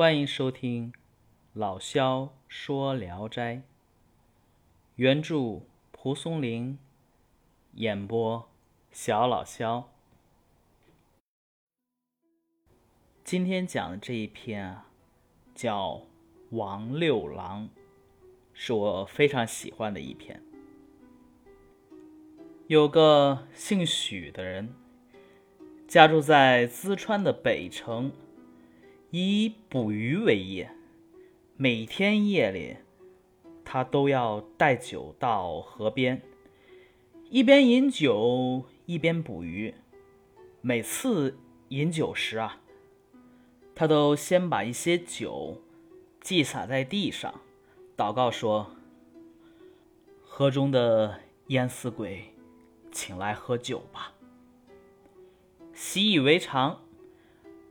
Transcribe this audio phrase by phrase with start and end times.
[0.00, 0.94] 欢迎收听
[1.52, 3.60] 老萧说聊斋，
[4.96, 5.60] 原著
[5.92, 6.78] 蒲松龄，
[7.74, 8.48] 演播
[8.90, 9.90] 小老萧。
[13.22, 14.86] 今天讲的这一篇啊，
[15.54, 15.88] 叫
[16.48, 17.64] 《王六郎》，
[18.54, 20.42] 是我非常喜欢的一篇。
[22.68, 24.74] 有个姓许的人，
[25.86, 28.10] 家住在淄川的北城。
[29.12, 30.70] 以捕鱼为业，
[31.56, 32.76] 每天夜里，
[33.64, 36.22] 他都要带酒到河边，
[37.28, 39.74] 一边饮酒一边捕鱼。
[40.60, 41.36] 每次
[41.70, 42.60] 饮酒时啊，
[43.74, 45.60] 他都先把一些酒
[46.20, 47.40] 祭洒在地上，
[47.96, 48.70] 祷告说
[50.22, 52.32] ：“河中的淹死鬼，
[52.92, 54.12] 请来喝酒吧。”
[55.74, 56.80] 习以为常。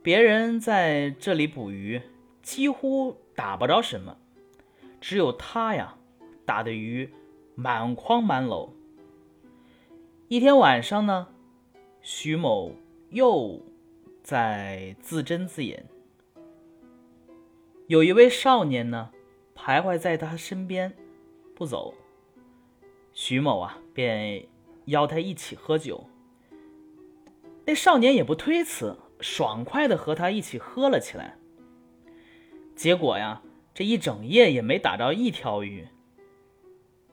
[0.02, 2.00] 别人在这里捕鱼，
[2.42, 4.16] 几乎打不着什么，
[4.98, 5.94] 只有他呀，
[6.46, 7.12] 打的鱼
[7.54, 8.70] 满筐满篓。
[10.28, 11.28] 一天晚上呢，
[12.00, 12.74] 徐某
[13.10, 13.60] 又
[14.22, 15.76] 在自斟自饮，
[17.86, 19.10] 有一位少年呢，
[19.54, 20.94] 徘徊在他身边
[21.54, 21.92] 不走，
[23.12, 24.46] 徐某啊，便
[24.86, 26.06] 邀他一起喝酒。
[27.66, 28.96] 那少年也不推辞。
[29.20, 31.36] 爽快的和他一起喝了起来。
[32.74, 33.42] 结果呀，
[33.74, 35.86] 这一整夜也没打着一条鱼。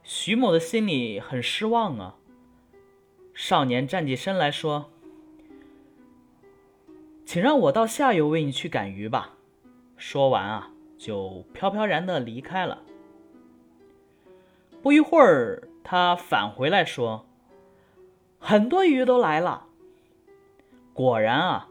[0.03, 2.15] 徐某的心里很失望啊。
[3.33, 4.89] 少年站起身来说
[7.25, 9.33] ：“请让我到下游为你去赶鱼吧。”
[9.97, 12.81] 说完啊，就飘飘然的离开了。
[14.81, 17.25] 不一会儿，他返回来说
[18.39, 19.67] ：“很多鱼都来了。”
[20.93, 21.69] 果然啊。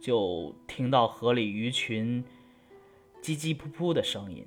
[0.00, 2.24] 就听到河里鱼群
[3.20, 4.46] 叽叽噗噗的声音。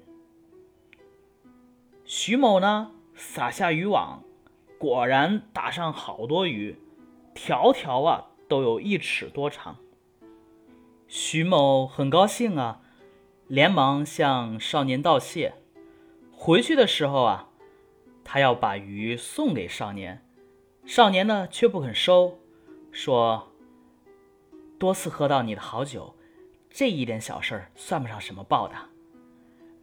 [2.05, 4.23] 徐某呢，撒下渔网，
[4.77, 6.77] 果然打上好多鱼，
[7.33, 9.77] 条条啊都有一尺多长。
[11.07, 12.81] 徐某很高兴啊，
[13.47, 15.55] 连忙向少年道谢。
[16.31, 17.49] 回去的时候啊，
[18.23, 20.25] 他要把鱼送给少年，
[20.85, 22.39] 少年呢却不肯收，
[22.91, 23.50] 说。
[24.81, 26.15] 多次喝到你的好酒，
[26.71, 28.89] 这一点小事儿算不上什么报答。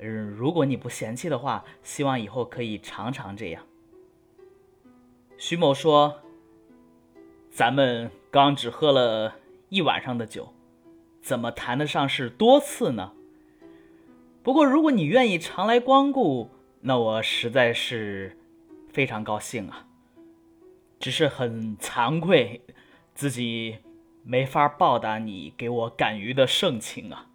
[0.00, 3.64] 嗯，如果你不嫌弃的话，希望以后可以常常这样。
[5.36, 6.20] 徐某说
[7.48, 9.36] ：“咱们刚只喝了
[9.68, 10.52] 一晚上的酒，
[11.22, 13.12] 怎么谈得上是多次呢？
[14.42, 18.36] 不过如果你愿意常来光顾，那我实在是
[18.92, 19.86] 非常高兴啊。
[20.98, 22.60] 只是很惭愧，
[23.14, 23.78] 自己。”
[24.30, 27.30] 没法报答你给我赶鱼的盛情啊！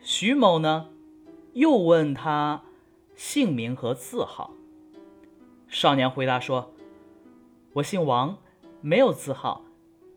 [0.00, 0.88] 徐某呢，
[1.52, 2.64] 又问他
[3.14, 4.52] 姓名和字号。
[5.68, 6.74] 少年回答说
[7.74, 8.36] ：“我姓王，
[8.80, 9.64] 没有字号，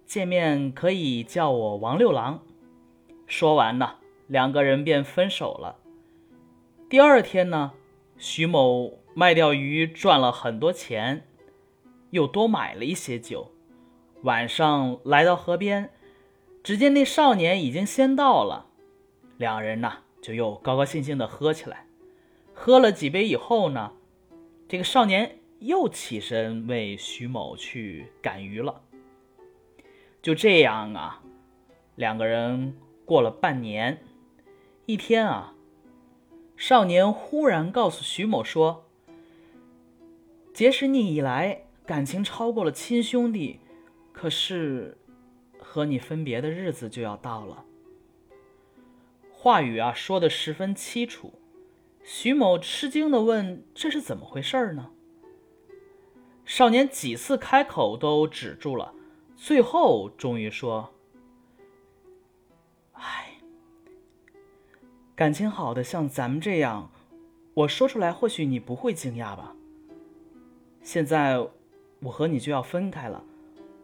[0.08, 2.40] 见面可以叫我王六郎。”
[3.28, 5.78] 说完呢，两个人便分手了。
[6.90, 7.74] 第二天呢，
[8.18, 11.28] 徐某卖掉鱼赚了很多钱，
[12.10, 13.52] 又多买了一些酒。
[14.26, 15.92] 晚上来到河边，
[16.64, 18.66] 只见那少年已经先到了，
[19.38, 21.86] 两人呢就又高高兴兴的喝起来。
[22.52, 23.92] 喝了几杯以后呢，
[24.68, 28.82] 这个少年又起身为徐某去赶鱼了。
[30.24, 31.22] 就这样啊，
[31.94, 32.76] 两个人
[33.06, 34.02] 过了半年。
[34.88, 35.54] 一天啊，
[36.58, 38.86] 少年忽然告诉徐某说
[40.52, 43.60] ：“结识你以来，感情超过了亲兄弟。”
[44.16, 44.98] 可是，
[45.60, 47.66] 和你分别的日子就要到了。
[49.34, 51.34] 话语啊，说的十分凄楚。
[52.02, 54.92] 徐某吃惊的问：“这是怎么回事呢？”
[56.46, 58.94] 少年几次开口都止住了，
[59.36, 60.94] 最后终于说
[62.94, 63.34] ：“唉，
[65.14, 66.90] 感情好的像咱们这样，
[67.54, 69.56] 我说出来或许你不会惊讶吧。
[70.82, 71.46] 现在，
[72.00, 73.24] 我和你就要分开了。”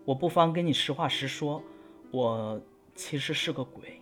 [0.03, 1.62] 我不妨跟你实话实说，
[2.09, 2.59] 我
[2.95, 4.01] 其实是个鬼，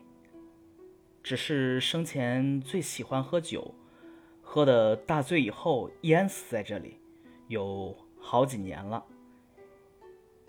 [1.22, 3.76] 只是生前最喜欢喝酒，
[4.42, 6.96] 喝的大醉以后淹死在这里，
[7.50, 9.06] 有好几年了。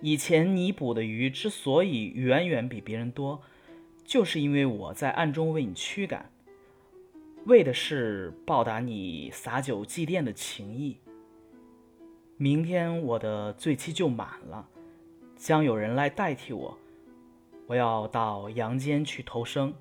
[0.00, 3.43] 以前你捕的鱼之所以远远比别人多，
[4.05, 6.31] 就是因为我在暗中为你驱赶，
[7.44, 10.97] 为的是报答你洒酒祭奠的情谊。
[12.38, 14.67] 明天我的醉期就满了。
[15.40, 16.76] 将有人来代替我，
[17.66, 19.72] 我要到阳间去投生。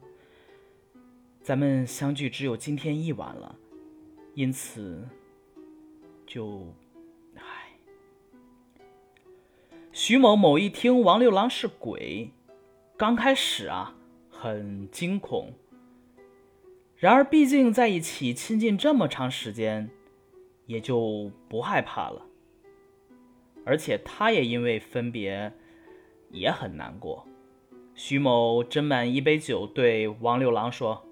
[1.41, 3.53] 咱们相聚只有今天一晚了，
[4.35, 5.05] 因此
[6.25, 6.73] 就，
[7.35, 7.41] 唉。
[9.91, 12.31] 徐某某一听王六郎是鬼，
[12.95, 13.93] 刚开始啊
[14.29, 15.51] 很惊恐。
[16.95, 19.89] 然而毕竟在一起亲近这么长时间，
[20.67, 22.28] 也就不害怕了。
[23.69, 25.53] 而且他也因为分别
[26.31, 27.23] 也很难过。
[27.93, 31.05] 徐某斟满一杯酒，对王六郎说：“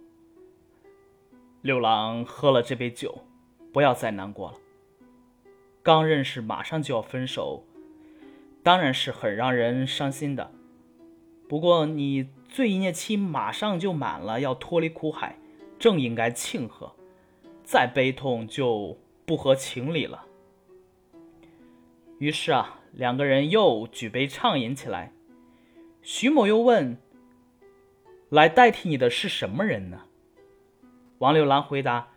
[1.61, 3.19] 六郎喝了这杯酒，
[3.71, 4.57] 不要再难过了。
[5.83, 7.63] 刚认识，马上就要分手。”
[8.63, 10.51] 当然是很让人伤心的，
[11.47, 15.37] 不过你罪孽期马上就满了，要脱离苦海，
[15.77, 16.91] 正应该庆贺，
[17.63, 20.26] 再悲痛就不合情理了。
[22.19, 25.13] 于是啊，两个人又举杯畅饮起来。
[26.01, 26.97] 徐某又问
[28.29, 30.03] ：“来代替你的是什么人呢？”
[31.19, 32.09] 王六郎回答：“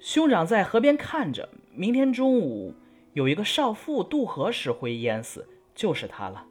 [0.00, 2.74] 兄长在河边看着，明天中午。”
[3.14, 6.46] 有一个少妇渡河时会淹死，就是他了。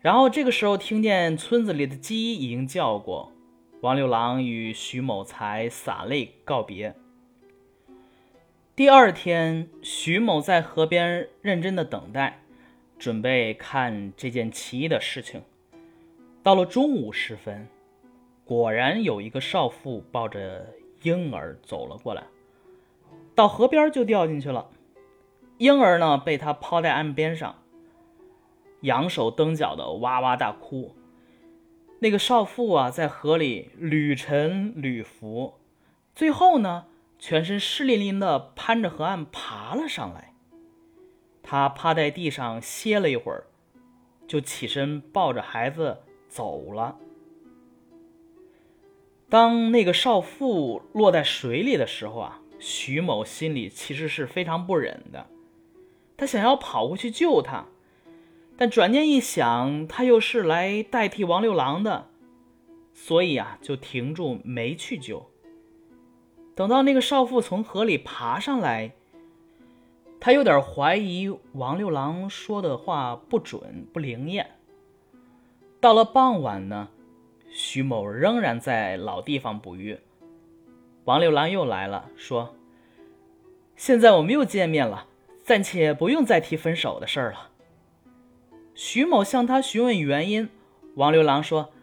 [0.00, 3.32] 然后这个时候听见村子里的鸡已经叫过，
[3.80, 6.94] 王六郎与徐某才洒泪告别。
[8.76, 12.40] 第二天，徐某在河边认真的等待，
[12.98, 15.42] 准备看这件奇异的事情。
[16.42, 17.68] 到了中午时分，
[18.44, 20.66] 果然有一个少妇抱着
[21.02, 22.24] 婴儿走了过来。
[23.36, 24.68] 到河边就掉进去了，
[25.58, 27.54] 婴儿呢被他抛在岸边上，
[28.80, 30.96] 仰首蹬脚的哇哇大哭。
[32.00, 35.54] 那个少妇啊在河里屡沉屡浮，
[36.12, 36.86] 最后呢
[37.26, 40.34] 全身湿淋淋的攀着河岸爬了上来。
[41.42, 43.46] 他趴在地上歇了一会儿，
[44.28, 46.98] 就起身抱着孩子走了。
[49.30, 52.42] 当那个少妇落在水里的时候啊。
[52.58, 55.26] 徐某心里其实是非常不忍的，
[56.16, 57.66] 他想要跑过去救她，
[58.56, 62.08] 但转念一想，他又是来代替王六郎的，
[62.94, 65.30] 所以啊，就停住没去救。
[66.54, 68.92] 等到那个少妇从河里爬上来，
[70.20, 74.52] 他有点怀疑王六郎说的话不准不灵验。
[75.80, 76.88] 到了傍晚呢，
[77.50, 79.98] 徐某仍然在老地方捕鱼。
[81.04, 82.54] 王六郎又来了，说
[83.76, 85.06] ：“现在我们又见面了，
[85.42, 87.50] 暂且不用再提分手的事儿了。”
[88.74, 90.48] 徐某向他询问原因，
[90.94, 91.74] 王六郎说：“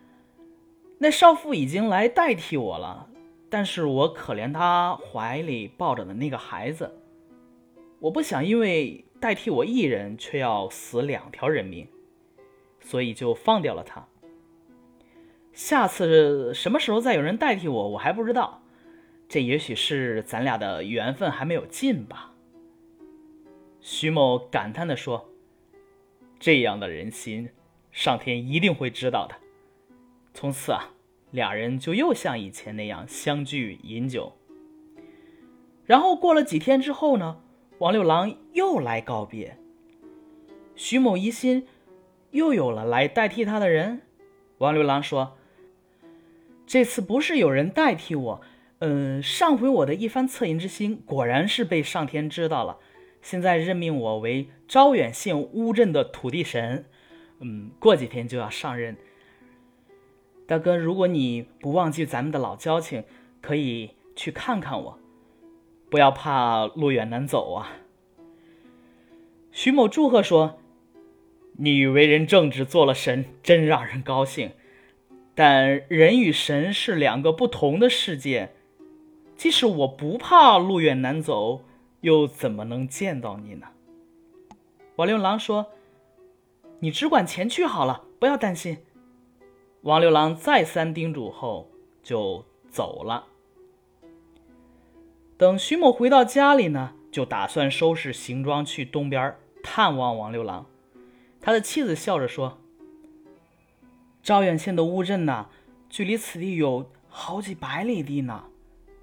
[0.98, 3.08] 那少妇已经来代替我了，
[3.52, 6.92] 但是我可怜她怀里抱着的那个孩子，
[8.00, 11.88] 我不想因为代替我一人，却要死两条人命，
[12.80, 14.08] 所以就放掉了他。
[15.52, 18.64] 下次什么时候再有人代替我，我还不知道。”
[19.28, 22.34] 这也许是咱俩的缘分还没有尽吧。”
[23.82, 25.30] 徐某感叹地说
[26.40, 27.50] ，“这样的人心，
[27.92, 29.36] 上天一定会知道的。”
[30.34, 30.94] 从此啊，
[31.32, 34.34] 俩人就又像以前那样相聚饮酒。
[35.86, 37.42] 然后过了几天之后呢，
[37.80, 39.58] 王六郎又来告别。
[40.76, 41.68] 徐某疑心
[42.30, 44.02] 又有了来代替他的人。
[44.60, 45.38] 王六郎说
[46.68, 48.42] ：“这次不是有人代替我。”
[48.84, 52.80] 嗯，上回我的一番恻隐之心，果然是被上天知道了。
[53.22, 56.86] 现在任命我为招远县乌镇的土地神，
[57.42, 58.98] 嗯，过几天就要上任。
[60.52, 63.06] 大哥，如果你不忘记咱们的老交情，
[63.40, 65.00] 可以去看看我，
[65.90, 67.72] 不要怕路远难走啊。
[69.54, 70.60] 徐某祝贺说
[71.58, 74.52] ：“你为人正直，做了神，真让人高兴。
[75.34, 78.52] 但人与神是两个不同的世界。”
[79.38, 81.62] 即使我不怕路远难走，
[82.02, 83.68] 又怎么能见到你呢？
[84.98, 85.68] 王六郎说
[86.80, 88.80] ：“你只管前去好了，不要担心。”
[89.82, 91.72] 王六郎再三叮嘱后
[92.04, 93.26] 就走了。
[95.38, 100.68] 等徐某回到家里呢，就打算收拾行装去东边探望王六郎。
[101.40, 102.60] 他的妻子笑着说
[104.22, 105.50] ：“招远县的乌镇呢，
[105.90, 108.44] 距离此地有好几百里地呢。”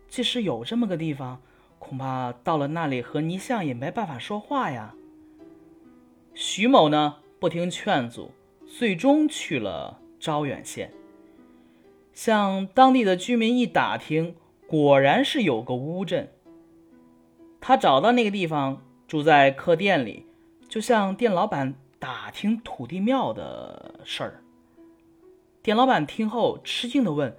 [0.08, 1.42] 即使有这么个地方，
[1.80, 4.94] 恐怕到了那里和泥像也没办法说话呀。
[6.34, 8.30] 徐某呢不听劝阻，
[8.64, 10.92] 最终去了招远县。
[12.12, 14.34] 向当地的居民一打听，
[14.66, 16.32] 果然是有个乌镇。
[17.60, 20.26] 他找到那个地方，住在客店里，
[20.68, 24.42] 就向店老板打听土地庙的事儿。
[25.62, 27.36] 店老板听后吃惊的问：“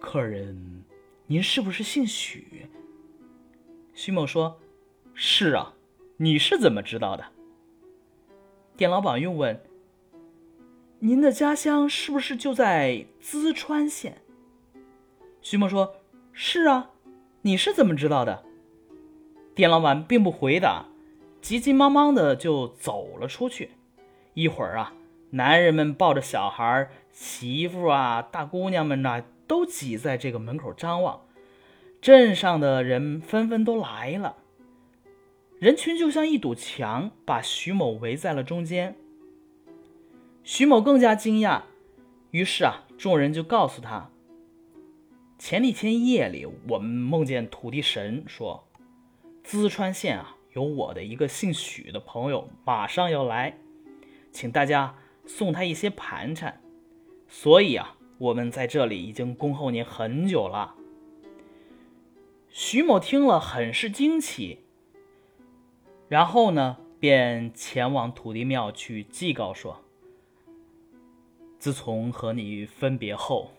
[0.00, 0.84] 客人，
[1.26, 2.66] 您是不是姓许？”
[3.94, 4.58] 徐某说
[5.14, 5.74] ：“是啊，
[6.16, 7.24] 你是怎么知道的？”
[8.76, 9.60] 店老板又问
[11.00, 14.18] ：“您的家乡是不是就在淄川县？”
[15.42, 15.96] 徐某说
[16.32, 16.90] ：“是啊，
[17.42, 18.44] 你是怎么知道的？”
[19.54, 20.86] 店老板并不回答，
[21.40, 23.70] 急急忙忙的就走了出去。
[24.34, 24.92] 一会儿啊，
[25.30, 31.22] 男人们抱着小孩、媳妇啊、大姑娘们呐，都挤在这个门口张望。
[32.00, 34.36] 镇上的人纷纷都来了，
[35.58, 38.96] 人群就像一堵墙，把徐某围在了中间。
[40.42, 41.62] 徐某更加惊讶，
[42.30, 44.10] 于是啊，众人就告诉他：
[45.38, 48.66] 前几天夜里，我们梦见土地神说。
[49.42, 53.58] 淄川县啊，有我的一个姓许的朋友，马上要来，
[54.30, 56.60] 请大家送他一些盘缠。
[57.26, 60.74] 所以啊，我们在这里已经恭候您很久了。
[62.48, 64.58] 徐某听了，很是惊奇，
[66.08, 69.82] 然后呢，便前往土地庙去祭告说：
[71.60, 73.50] 自从和你分别后，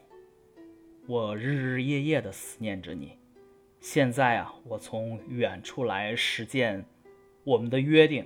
[1.06, 3.16] 我日日夜夜的思念着你。
[3.80, 6.84] 现在啊，我从远处来实践
[7.44, 8.26] 我们的约定，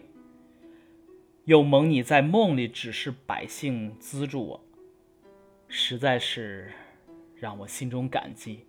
[1.44, 4.62] 又蒙你在梦里指示百姓资助我，
[5.68, 6.72] 实在是
[7.36, 8.62] 让我心中感激。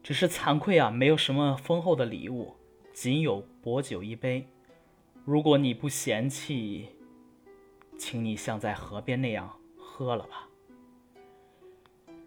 [0.00, 2.54] 只是惭愧啊，没有什么丰厚的礼物，
[2.92, 4.46] 仅有薄酒一杯。
[5.24, 6.86] 如果你不嫌弃，
[7.98, 9.57] 请你像在河边那样
[9.98, 10.48] 喝了吧。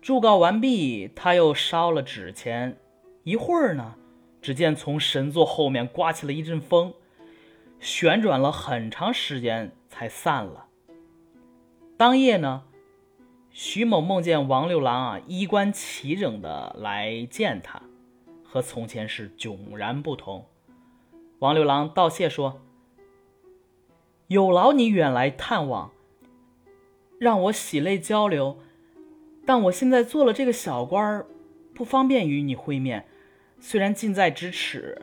[0.01, 2.77] 祝告完毕，他又烧了纸钱。
[3.23, 3.95] 一会儿呢，
[4.41, 6.93] 只见从神座后面刮起了一阵风，
[7.79, 10.65] 旋转了很长时间才散了。
[11.95, 12.63] 当夜呢，
[13.51, 17.81] 徐某梦见王六郎啊衣冠齐整的来见他，
[18.43, 20.45] 和从前是迥然不同。
[21.39, 22.59] 王六郎道谢说
[24.27, 25.91] ：“有劳你远来探望，
[27.21, 28.57] 让我喜泪交流，
[29.45, 31.27] 但我现在做了这个小官儿，
[31.71, 33.05] 不方便与你会面。”
[33.61, 34.99] 虽然近在咫尺，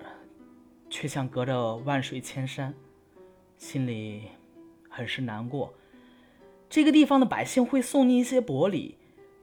[0.90, 2.74] 却像隔着万水千山，
[3.56, 4.24] 心里
[4.88, 5.72] 很是难过。
[6.68, 8.96] 这个地方的百姓会送你一些薄礼，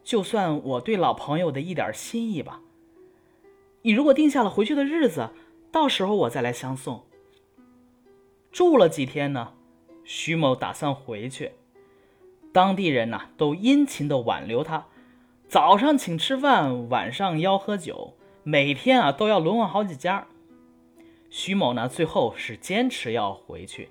[0.03, 2.59] 就算我对老朋友的一点心意吧。
[3.83, 5.29] 你如果定下了回去的日子，
[5.71, 7.05] 到时候我再来相送。
[8.51, 9.53] 住了几天呢，
[10.03, 11.53] 徐某打算回去，
[12.55, 14.85] 当地人呐都殷勤的挽留他，
[15.49, 18.13] 早上请吃饭，晚上邀喝酒。
[18.43, 20.25] 每天啊都要轮换好几家，
[21.29, 23.89] 徐某呢最后是坚持要回去，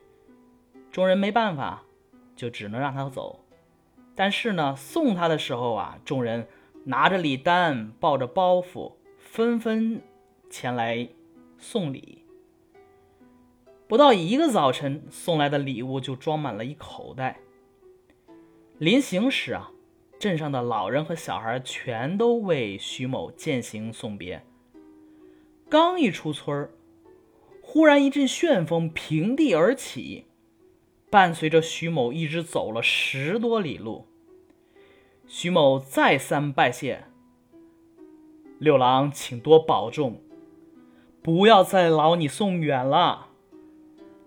[0.91, 1.83] 众人没办法，
[2.35, 3.41] 就只能让他走。
[4.15, 6.49] 但是呢送他的时候啊，众人
[6.85, 10.01] 拿着礼单，抱着包袱，纷纷
[10.49, 11.07] 前来
[11.59, 12.25] 送礼。
[13.87, 17.41] 不到一个早晨，送来的礼物就装满了一口袋。
[18.79, 19.71] 临行时啊。
[20.17, 24.43] 镇上的老人和小孩全都为徐某饯行送别。
[25.69, 26.71] 刚一出村儿，
[27.61, 30.25] 忽然一阵旋风平地而起，
[31.11, 34.07] 伴随着徐某一直走了十多里路。
[35.27, 37.05] 徐某再三拜谢
[38.59, 40.23] ：“六郎，请多保重，
[41.21, 43.27] 不要再劳你送远了。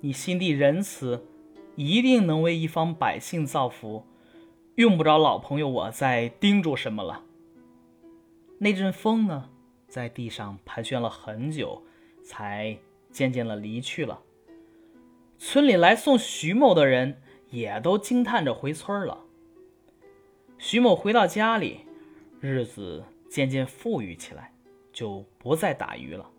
[0.02, 1.26] 你心地仁慈，
[1.76, 4.06] 一定能为一方百姓造福。”
[4.78, 7.24] 用不着老朋友我再叮嘱什么了。
[8.60, 9.50] 那阵风呢，
[9.88, 11.82] 在地上盘旋了很久，
[12.24, 12.78] 才
[13.10, 14.22] 渐渐的离去了。
[15.40, 17.20] 村里来送徐某的人
[17.50, 19.26] 也都惊叹着回村了。
[20.60, 21.80] 徐某回到家里，
[22.40, 24.54] 日子渐渐富裕起来，
[24.94, 26.30] 就不再打鱼了。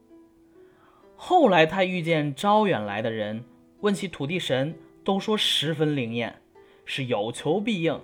[1.17, 3.45] 后来他遇见招远来的人，
[3.81, 6.41] 问起土地神，都说十分灵验，
[6.85, 8.01] 是有求必应。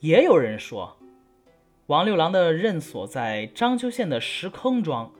[0.00, 0.96] 也有人说，
[1.86, 5.12] 王六郎的任所在章丘县的石坑庄，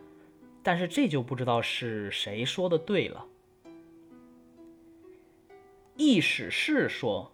[0.63, 3.27] 但是这就不知道是谁说的对了。
[5.97, 7.31] 易史是说，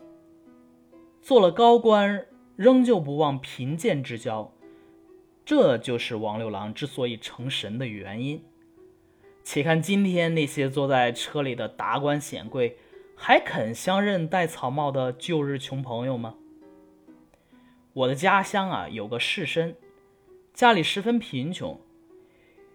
[1.23, 2.27] 做了高官，
[2.57, 4.53] 仍旧不忘贫贱之交，
[5.45, 8.43] 这就是王六郎之所以成神的原因。
[9.45, 12.77] 且看今天那些坐在车里的达官显贵，
[13.15, 16.35] 还肯相认戴草帽的旧日穷朋友吗？
[17.97, 19.75] 我的家乡啊，有个士绅，
[20.53, 21.81] 家里十分贫穷，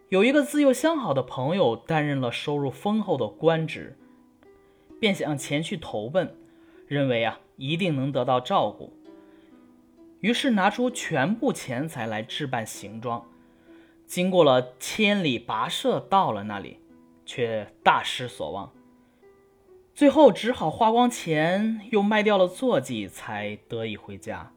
[0.10, 3.96] 有一个自幼相好的朋友担任了收入丰厚的官职，
[5.00, 6.36] 便想前去投奔，
[6.88, 8.98] 认为啊一定能得到照顾。
[10.22, 13.24] 于是拿出全部钱财来置办行装。
[14.08, 16.80] 经过了千里跋涉，到了那里，
[17.28, 18.74] 却大失所望。
[19.94, 24.52] 最后只好花光钱，又卖掉了坐骑，才得以回家。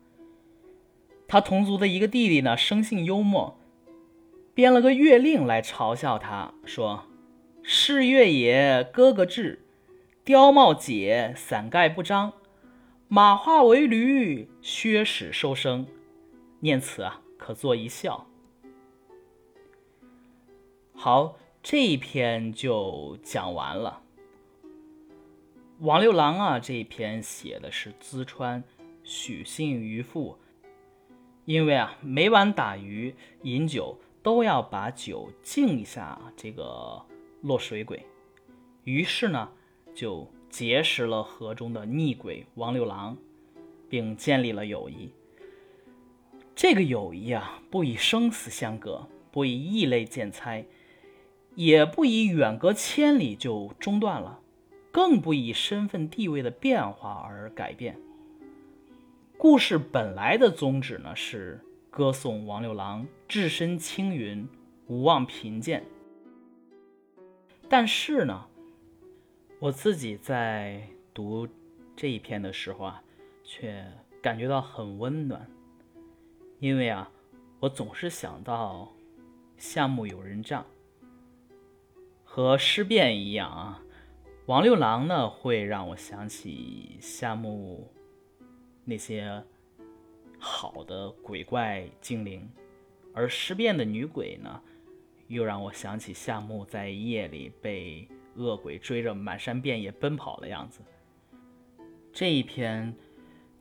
[1.34, 3.58] 他同族的一个弟弟呢，生性幽默，
[4.54, 7.06] 编了个月令来嘲笑他，说
[7.60, 9.64] ：“是月也，哥哥至，
[10.24, 12.34] 貂帽解，伞盖不张，
[13.08, 15.88] 马化为驴，靴使收声。”
[16.62, 18.28] 念此啊，可作一笑。
[20.94, 24.02] 好，这一篇就讲完了。
[25.80, 28.62] 王六郎啊，这一篇写的是淄川
[29.02, 30.38] 许姓渔父，
[31.44, 37.02] 因为啊每晚打鱼饮酒都要把酒敬一下这个
[37.42, 38.04] 落水鬼，
[38.84, 39.50] 于是呢
[39.94, 43.16] 就结识了河中的逆鬼王六郎，
[43.88, 45.10] 并建立了友谊。
[46.54, 50.64] 这个友谊啊，不以生死相隔，不以异类见猜，
[51.56, 54.40] 也不以远隔千里就中断了。
[54.92, 57.98] 更不以身份地位的变化而改变。
[59.36, 61.60] 故事本来的宗旨呢，是
[61.90, 64.48] 歌颂王六郎置身青云，
[64.86, 65.84] 无望贫贱。
[67.68, 68.46] 但是呢，
[69.58, 71.46] 我自己在读
[71.94, 73.02] 这一篇的时候啊，
[73.42, 73.84] 却
[74.22, 75.46] 感觉到很温暖，
[76.58, 77.10] 因为啊，
[77.60, 78.90] 我总是想到
[79.58, 80.64] 夏目友人帐
[82.22, 83.82] 和尸变一样啊。
[84.46, 87.92] 王六郎呢，会让我想起夏目
[88.84, 89.42] 那些
[90.38, 92.48] 好的鬼怪精灵，
[93.12, 94.60] 而尸变的女鬼呢，
[95.28, 100.80] 又让我想起夏目在夜里被恶鬼追着满山遍野奔跑的样子。
[102.12, 102.94] 这一篇，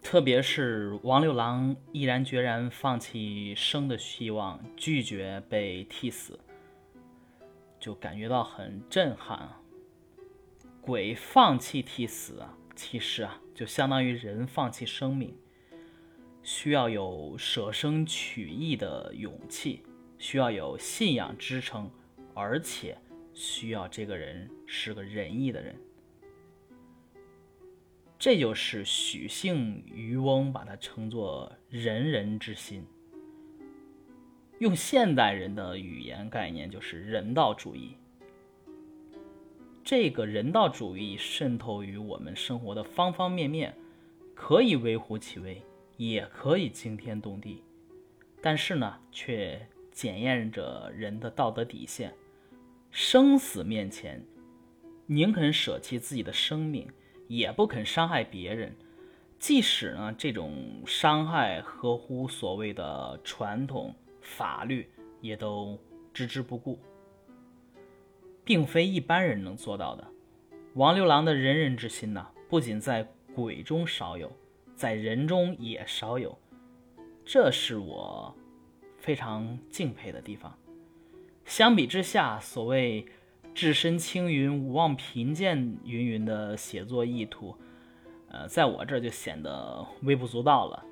[0.02, 6.40] 特别是王六郎毅然决然放弃生的希望，拒绝被替死，
[7.80, 9.60] 就感觉到很震撼啊。
[10.82, 15.36] 鬼放弃替死啊，其实啊，就相当于人放弃生命，
[16.42, 19.84] 需要有舍生取义的勇气，
[20.18, 21.90] 需要有信仰支撑，
[22.34, 22.98] 而且
[23.34, 25.76] 需要这个人是个仁义的人。
[28.18, 32.86] 这就是许姓渔翁把它称作仁人之心。
[34.60, 37.98] 用现代人的语言概念，就是人道主义。
[39.84, 43.76] 这个人道主义渗透于我们生活的方方面面，
[44.34, 45.62] 可以微乎其微，
[45.98, 47.62] 也可以惊天动地，
[48.42, 52.14] 但是呢，却检验着人的道德底线。
[52.92, 54.24] 生死面前，
[55.06, 56.88] 宁肯舍弃自己的生命，
[57.28, 58.74] 也不肯伤害别人，
[59.38, 65.78] 即使呢这种伤害合乎所谓的传统法律，也都
[66.14, 66.80] 置之不顾。
[68.44, 70.08] 并非一般人能做到的。
[70.74, 74.32] 王六郎的仁人之心呢，不仅在鬼中少有，
[74.76, 76.38] 在人中也少有，
[77.24, 78.36] 这是我
[78.98, 80.58] 非常敬佩的地方。
[81.46, 83.06] 相比之下，所谓
[83.54, 87.56] 置身青云，无望贫贱云云的写作意图，
[88.30, 90.84] 呃，在我这就显得微不足道了。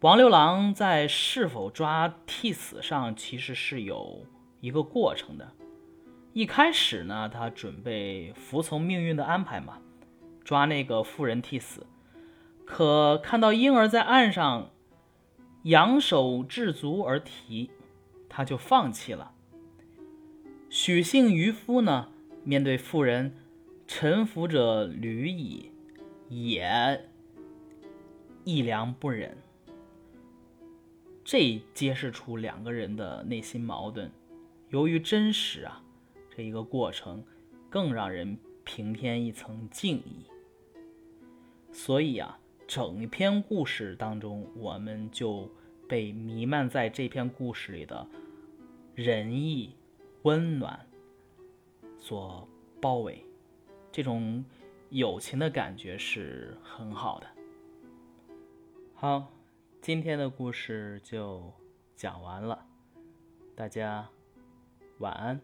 [0.00, 4.26] 王六郎在是否抓替死上，其实是有
[4.60, 5.48] 一个过程的。
[6.34, 9.78] 一开始呢，他准备服从命运的安排嘛，
[10.42, 11.86] 抓那个妇人替死。
[12.64, 14.70] 可看到婴儿在岸上
[15.64, 17.70] 仰首置足而啼，
[18.30, 19.32] 他就放弃了。
[20.70, 22.08] 许姓渔夫呢，
[22.44, 23.36] 面对妇人
[23.86, 25.70] 臣服者屡矣，
[26.30, 27.08] 也
[28.44, 29.36] 一良不忍。
[31.22, 34.10] 这揭示出两个人的内心矛盾。
[34.70, 35.81] 由于真实啊。
[36.34, 37.22] 这一个过程，
[37.68, 40.24] 更让人平添一层敬意。
[41.70, 45.50] 所以啊，整篇故事当中，我们就
[45.86, 48.06] 被弥漫在这篇故事里的
[48.94, 49.74] 仁义、
[50.22, 50.86] 温暖
[51.98, 52.48] 所
[52.80, 53.24] 包围，
[53.90, 54.42] 这种
[54.88, 57.26] 友情的感觉是很好的。
[58.94, 59.30] 好，
[59.80, 61.52] 今天的故事就
[61.94, 62.64] 讲完了，
[63.54, 64.08] 大家
[64.98, 65.40] 晚安。